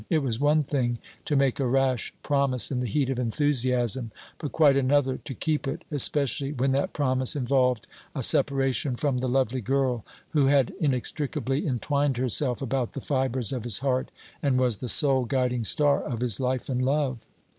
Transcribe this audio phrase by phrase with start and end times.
[0.09, 4.51] It was one thing to make a rash promise in the heat of enthusiasm, but
[4.51, 7.85] quite another to keep it, especially when that promise involved
[8.15, 13.63] a separation from the lovely girl who had inextricably entwined herself about the fibres of
[13.63, 14.09] his heart
[14.41, 17.19] and was the sole guiding star of his life and love.